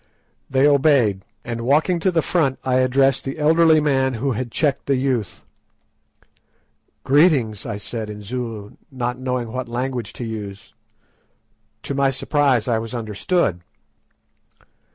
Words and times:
They 0.49 0.67
obeyed, 0.67 1.21
and 1.45 1.61
walking 1.61 1.99
to 1.99 2.09
the 2.09 2.23
front 2.23 2.57
I 2.63 2.77
addressed 2.77 3.23
the 3.23 3.37
elderly 3.37 3.79
man 3.79 4.15
who 4.15 4.31
had 4.31 4.49
checked 4.49 4.87
the 4.87 4.95
youth. 4.95 5.43
"Greeting," 7.03 7.55
I 7.67 7.77
said 7.77 8.09
in 8.09 8.23
Zulu, 8.23 8.77
not 8.89 9.19
knowing 9.19 9.51
what 9.51 9.69
language 9.69 10.11
to 10.13 10.23
use. 10.23 10.73
To 11.83 11.93
my 11.93 12.09
surprise 12.09 12.67
I 12.67 12.79
was 12.79 12.95
understood. 12.95 13.61